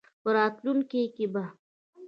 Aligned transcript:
په 0.21 0.29
راتلونکې 0.37 1.03
کې 1.15 1.25
به 1.33 1.45